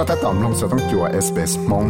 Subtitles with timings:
[0.00, 1.86] ็ถ้าตอมลงสต้องจัวเอสเปสมง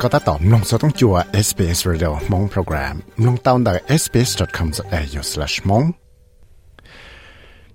[0.00, 1.14] ก็ถ้าตอมลงสต้องจัว
[1.46, 2.94] SBS Radio มงโปรแกรม
[3.26, 5.86] ลงตาวน์ได้ sbs.com.au/mong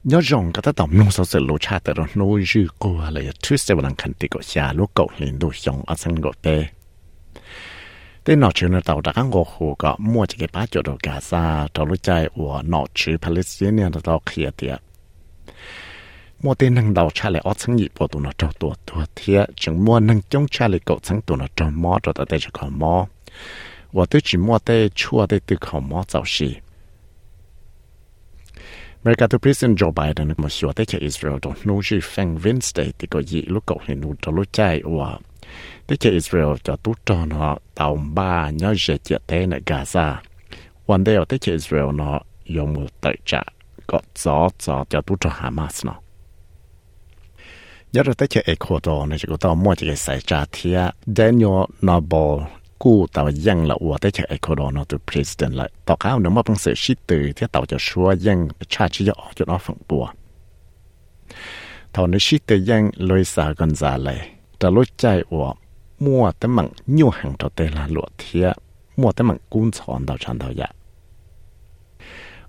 [0.04, 2.97] nhớ rằng cái tác động nông sản sự lỗ cha từ đó nuôi dư cô
[3.11, 6.16] là thứ sẽ bằng khẩn tỷ của xa lúc cậu liền đôi dòng ở sân
[6.16, 6.66] gỗ tê
[8.25, 12.28] tên nọ chữ nó tàu đã các ngọc hồ có mua Gaza tàu lúc chạy
[12.34, 14.80] của nọ chữ Palestinian nó tàu kia tiệt
[16.42, 19.05] mua tên năng đầu cha lại ót sáng nhịp của tụi nó trâu tụi tụi
[19.14, 22.27] thiệt chừng mua năng chống cha lại cậu sáng tụi nó trâu mò rồi tại
[22.28, 23.06] đây cho cậu mò
[23.92, 26.55] và tôi chỉ mua tê chua tê từ cậu mò cháu xì.
[29.05, 32.91] America to President Joe Biden một số tê cho Israel đó nô chỉ phanh Wednesday
[32.98, 35.19] thì có gì lúc cậu hiện nụ trâu lúc chạy của
[35.88, 40.15] thế chế Israel cho tú tròn họ tàu ba nhớ dễ chế thế này Gaza
[40.87, 43.42] quan đề thế chế Israel nó dùng một tại trả
[43.86, 45.95] có gió gió cho tú tròn Hamas nó.
[47.92, 50.75] Nhớ rồi thế chế Ecuador này chỉ có tàu mua chỉ cái xảy ra thì
[51.06, 52.47] Daniel Noble
[52.84, 58.39] กู้แต่ว่ายังละอวดได้จากเอคโดนอตัวประธานเลยต่อข้าวเนื้อมาพังเสือชิดตือที่เต่าจะชัวยัง
[58.73, 60.05] ชาชิยออกจนออกฝั่งปัว
[61.95, 64.19] ตอนนี้ชิดตือยังลอยสากันซาเลย
[64.58, 65.55] แต่ลดใจอวบ
[65.98, 68.53] mua tới mặn nhiều hàng trò tê là lụa thía.
[68.97, 70.67] Mua tới mặn cuốn chọn đầu chọn đầu dạ.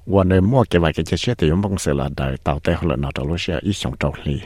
[0.05, 2.59] Và nơi mua cái vài cái chế xe thì chúng bông sẽ là đời tàu
[2.59, 4.39] tê hoặc là nó trâu lúc sẽ ít sống trâu lì.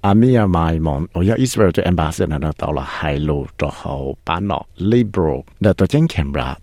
[0.00, 3.18] À mi à mai mòn ở giờ Israel cho embassy là nó tàu là hai
[3.18, 6.56] lô trò hậu bán nọ liberal để tổ chức Canberra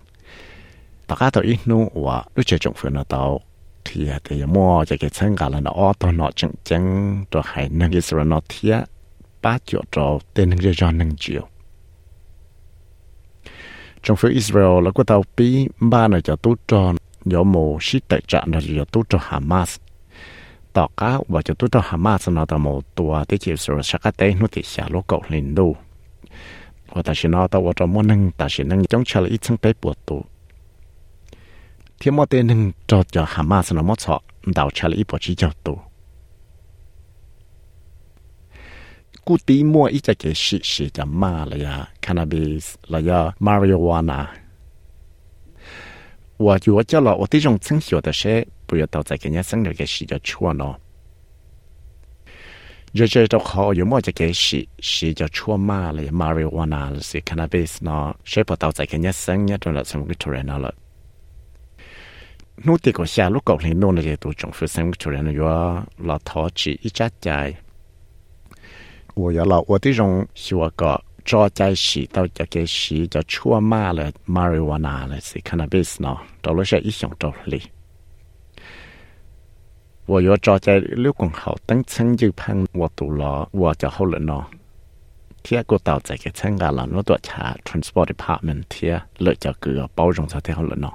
[1.08, 3.42] tất cả tàu ít nu và lúc chơi trọng phiền nó tàu
[3.86, 7.42] thì thì mua cái cái chân gà là nó ở tàu nó chân chân trò
[7.46, 8.84] hai năng Israel nó thiệt
[9.44, 11.48] ba triệu trò tên nâng ra nâng triệu
[14.04, 18.00] trong phía Israel là có tàu bí ba này cho tốt tròn do mồ sĩ
[18.08, 19.80] tại trạng là cho tốt cho Hamas.
[20.74, 23.82] Tỏ cá và cho tốt cho Hamas nó tàu mồ tua à, tới chiều sửa
[23.84, 25.76] sắc tế nó thì xả lỗ cậu lên đô
[26.90, 29.74] và ta sẽ nói tàu cho muốn ta sẽ nâng chống trả lại ít tế
[29.82, 30.26] bột tù.
[32.00, 34.20] Thiên mô tên nâng cho cho Hamas nó mất sọ,
[34.56, 35.80] đào trả ít bột chỉ cho tù.
[39.27, 44.21] กูตีมัวอีจะเกชิชิจะมาเลยอะคานาบิสเลยอะมาริโอวานา
[46.41, 50.79] 我就我叫了，我这种成小的事，不要到在给人家生了个事就错了。
[52.95, 60.73] 就这都好，有么这个事事就错嘛了，marijuana 是 cannabis 呢，谁不到在给人家生一种了，什么个突然了。
[62.67, 64.87] นู่ติก็ชาลูกกเลยนู่นเลยตัวจงฟื้นเซม
[69.15, 77.63] 我要老我这种是我个做在洗到这个洗就出嘛了，marijuana 了是 cannabis 呢，到了是一种道理。
[80.07, 84.47] 我要做在六公后等层就碰我读了，我就好了呢。
[85.43, 90.91] 贴个到这个层啊了，我多查 transport department 贴了就个包容才贴好了呢。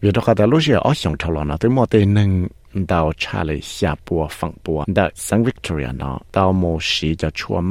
[0.00, 2.48] vì đó cả lúc giờ ở sông thảo nó tới một tên nâng
[2.85, 3.11] đào
[5.15, 6.19] San Victoria nó
[7.29, 7.61] chua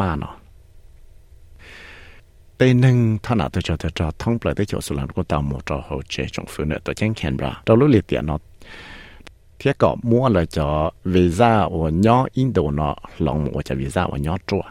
[2.74, 5.58] nâng nào tôi cho tôi cho thông bởi tới chỗ số lần của tàu mô
[5.66, 8.38] cho hỗ trợ trong phương nữa tôi chẳng khen ra đào lúc liệt nó
[9.58, 14.16] thiết có mua là cho visa của nhỏ Indo nó lòng của cho visa của
[14.16, 14.62] nhỏ chua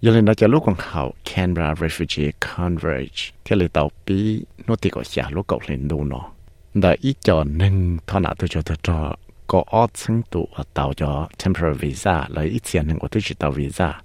[0.00, 3.32] giờ lên đó cho lúc còn hậu, Canberra Refugee Converge.
[3.44, 6.30] Thì là tàu bi nó thì có xả lúc cậu lên đâu nó
[6.74, 10.64] đã ít cho nên thọ nạ tôi cho tôi cho có ở chứng tụ ở
[10.74, 14.00] tàu cho temporary visa là ít tiền nên của tôi chỉ tàu visa.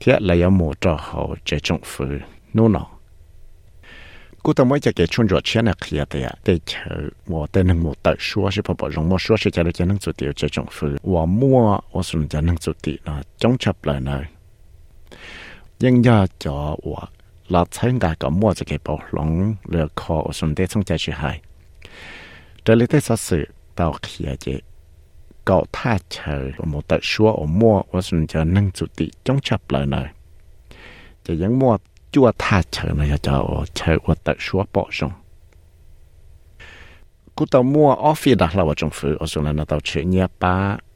[0.00, 2.04] Thế là có một trò hậu chế trọng phụ
[2.54, 2.86] nô nọ.
[4.42, 7.62] Cú tao mới cho cái chuyện rồi chuyện này kia thì để chờ và để
[7.62, 10.32] một tờ số sẽ phải bảo một số sẽ chờ được cho nâng chủ tiêu
[10.32, 14.00] chế trọng phụ và mua và sử dụng cho chủ tiêu là chống chấp lại
[14.00, 14.24] này
[15.80, 17.06] nhưng giờ cho và
[17.48, 20.84] là thấy ngài có mua cho cái bộ lỏng lừa khó ở sân tế trong
[20.84, 21.40] trái chữ hai.
[22.64, 23.44] Trở lý tế xã sự
[23.74, 23.94] tao
[25.72, 29.86] tha chờ một tờ xua ở mua ở sân chờ nâng chủ tị trong lời
[29.86, 30.04] nơi.
[31.24, 31.78] Chỉ những mua
[32.12, 35.12] chua tha chờ này cho ở chờ ở tờ xua bộ sông.
[37.34, 40.02] Cú tao mua office đặt là ở trong phủ ở sân là nó tao chữ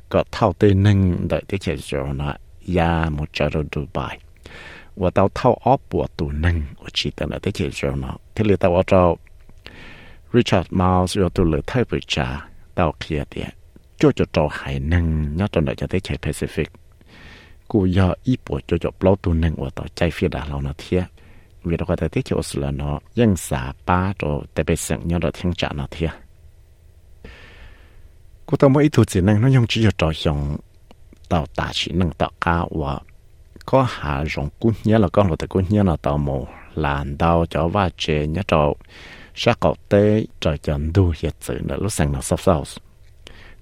[0.09, 2.07] có thao tê nâng đợi tế chế cho
[2.77, 3.33] ya một
[3.73, 4.19] Dubai.
[5.01, 9.03] ว่าเตาเท่าออบปวดตัวนั่งอุจิตันแต่เจียวเจ้าเนาะที่เรือเตาว่าเจ้า
[10.35, 12.27] ริชาร์ดมาส์อยู่ตัวเลือไทยปุจา
[12.75, 13.49] เตาเคลียเดีย
[14.01, 15.05] จู่จู่เจ้าหายนั่ง
[15.39, 16.71] ยอดตอนไหนจะได้เฉียแปซิฟิก
[17.71, 21.03] กูยออีปวดจู่จู่เปล่าตัวนั่งว่าเตาใจฟีดาเราเนาะเทีย
[21.65, 24.23] เวลาก็แต่ที่เจียวสุดแล้วเนาะยังสาป้าโต
[24.53, 26.11] แต่ไปสั่งยอดเราเทียงจาเนาะเทีย
[28.47, 30.39] กูต้องมาอีถูกสินั่งนั่งยองจีอยู่จ่อยอง
[31.29, 32.93] เตาตาชินั่งเตาก้าวว่า
[33.71, 37.19] có hạ rộng cú nhớ là con lột từ cú nhớ là tàu mù làn
[37.19, 38.77] đau cho va chè nhớ trầu
[39.35, 42.65] sát cậu tế trời chân đu hiệt sự nữa, lúc sang nó sắp sau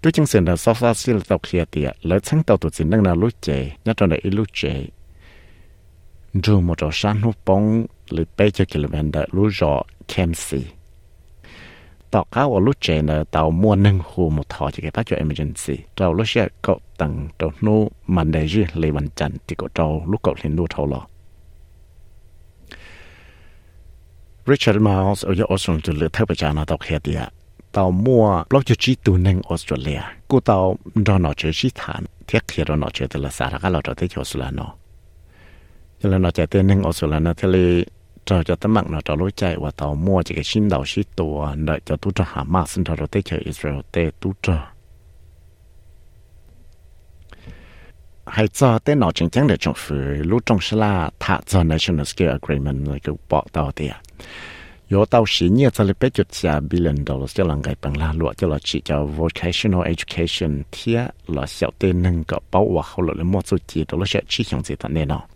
[0.03, 2.75] tôi chứng sinh là sắp sau xin là tộc hiệt tiệt lấy sáng tàu tụt
[2.75, 4.83] sinh đang là lúc chè nhớ trầu này lúc chè
[6.35, 8.95] dù một trò sáng hút bóng lượt bay cho km
[9.33, 10.65] lúc rõ kem xì
[12.11, 15.07] tàu cá ở lúc chế là tàu mua nâng hồ một thọ chỉ cái phát
[15.07, 15.85] cho emergency.
[15.97, 19.69] Tàu lúc xe cậu tầng tàu nô mình để gì lì văn chân thì cậu
[19.69, 21.07] tàu lúc cậu lên nô thầu lọ
[24.47, 27.29] Richard Miles, ở ở xuống từ lửa thép bei cha nó tàu kia tiệt
[27.73, 30.01] tàu mua lo cho chi tu neng Australia.
[30.29, 33.51] Cô tàu đó nó chơi chi thản, thiết khi đó nó chơi từ là sao
[33.63, 34.75] cái lo cho tới sula nó
[36.03, 37.49] cho nên nó chạy tới neng Australia nó thế
[38.29, 40.85] cho cho tấm mạng nó cho lối chạy và tàu mua chỉ cái xin đầu
[40.87, 44.35] xí tù đợi cho tu cho Hamas xin cho rồi tới chơi Israel tới tu
[44.43, 44.67] cho
[48.27, 51.65] hay cho tới nó chính chắn để chọn phủ lúc trong sẽ la thả cho
[51.65, 53.93] national scale agreement là cái bỏ tàu tiền
[54.91, 58.13] yo tao xí nhia cho lấy chút xia billion dollars cho lần cái bằng la
[58.13, 62.83] lụa cho là chỉ cho vocational education thia là 小 tên nâng cái bảo hòa
[62.87, 65.27] hậu lợi mua số chỉ đó là sẽ chỉ hướng gì ta nên nào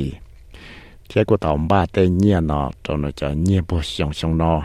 [1.09, 4.63] 贴过到八的年呢，就那叫年不相相呢，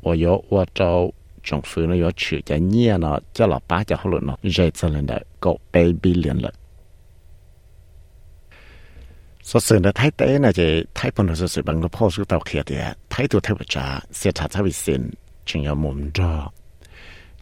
[0.00, 1.12] 我有我找。
[1.42, 1.96] 政府呢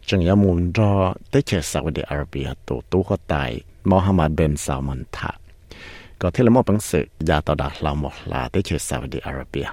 [0.08, 0.92] จึงยมุนรอ
[1.30, 3.50] ได้เชสาวดีอาระเบียตัวตู้ก็ตาย
[3.88, 5.30] มอฮัมหมัดเบนซามันทะ
[6.20, 9.68] ก็ที่ละมอบังสึกยาต่อดาลามอลาได้เชสาวดีอาระเบีย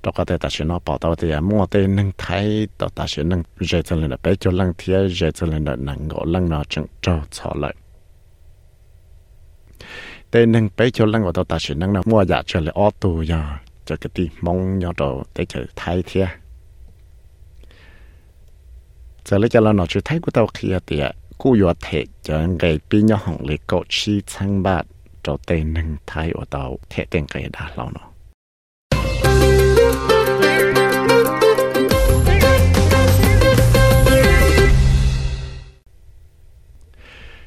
[0.00, 2.46] เราก็แต่ตัดสินอปอตัวเตียมัวเตนึงไทย
[2.78, 7.74] ต่อตัดสินนึงเจจเลนไปจนลังเทียเจจเลนนังก็ลังนอจึงจอชอเลย
[10.28, 13.40] เตนึงไปจนลังก็ต่อตัดสินนังนะมัวอยากเชลออตัวยา
[13.88, 15.02] จะกติมองยอด
[15.32, 16.26] เตเจไทยเทีย
[19.28, 21.00] giờ lấy nó chú thấy của tao kia thì
[21.38, 24.86] cú yo thể cho ngày pin nhau hỏng lấy cậu chi sang bát
[25.22, 28.00] cho tên nâng thái ở tao thể tên cái đã lâu nó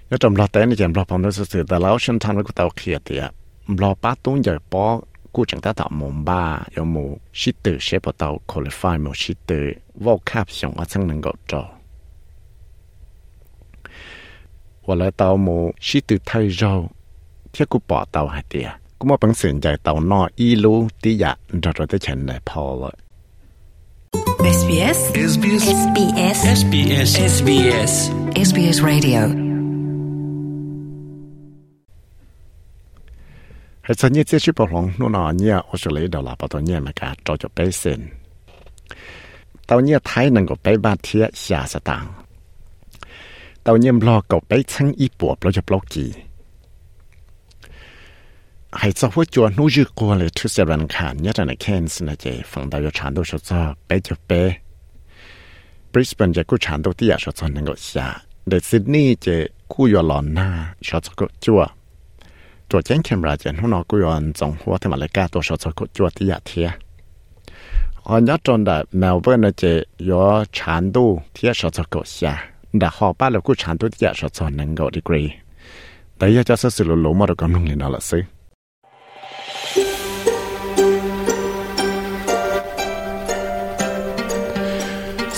[0.09, 2.43] yo trong lo tên này chèm lo nó sự sự ta lão sinh thanh với
[2.43, 3.19] của kia thì
[3.67, 5.01] lo bát tuấn giờ bỏ
[5.34, 6.42] กูจังตาต่อมงบ้า
[6.74, 7.04] ยมู
[7.40, 9.50] ชิตเชปตาคุลิฟายมูชิต
[10.04, 11.62] วอลคับสองอันนึงก็จอ
[14.86, 16.72] ว่าแล้วตามูชิตไทยเรา
[17.50, 18.68] เที่ยกูปอเตาหายเตีย
[18.98, 22.96] กูมาเป็นสิ่งใหญ่เตานออีรู้ที่อยากเราจะได้เห็นได้พอเลย
[24.58, 24.98] SBS
[25.32, 27.92] SBS SBS SBS SBS
[28.48, 29.39] SBS Radio
[33.91, 38.01] แต่ส่วนใหเสียชิบปลงนู่นนี่ยออสเตรเลียดอลลาร์ปตัวนี่มันก็จอจะไปเซ็น
[39.67, 42.05] ตอนนี้ยไทยนั่นก็ไปบ้านเทียชาสตาง
[43.65, 46.09] ตอนนี้ยบล็อก็ไปชั้งอีปวบแล้วจะบล็อกกี่
[51.31, 61.69] ยแต่ในเคนส์นะเจฟังดาวยชานดูชดซาไปจะไปบริสเบน还在我家努日过了出些人看，你在那看是那些放到要长度说做白就白，Brisbane 这个长度底下说做能够下，但น你这古月老那说这个做。
[62.70, 66.68] ตัวที่อยากชดจะนั่งก็ชาเดซิดนีย์จะกู้ยอลอนหน้าชดจะก็จั่วตัวเจนเคมราเจนหุ่นกุยอนจงหัวที่มาเลกาตัวชดก็จั่วที่อยากเทีย
[68.08, 69.72] อันยัดจนได้เมลเบิร์นจะ
[70.10, 70.24] ยอ
[70.56, 71.04] ชานดู
[71.34, 72.34] ที่ชดจะก็ชา
[72.78, 75.22] แต่หอป้าเรากู้ชานตัวที่อยากชดจะนั่งก็ดีกรี
[76.16, 78.18] แต่อยากจะสื่อหลุมมาดูกำลังเรียนอะไรสิ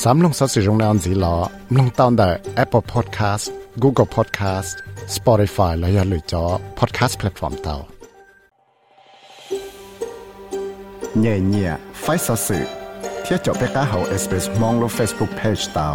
[0.03, 1.35] สามลงสัสิรงนานสีหลอ
[1.77, 2.29] ลงตอนได้
[2.63, 3.47] Apple Podcast
[3.82, 4.74] Google Podcast
[5.18, 6.44] Spotify และอย่าลืมจอ
[6.80, 7.76] Podcast Platform เตา
[11.20, 12.66] เนี่ยเนี่ยไฟสื่อ
[13.24, 15.90] เที่ยวจบไปก้าเฮา SBS มองลง Facebook Page เตา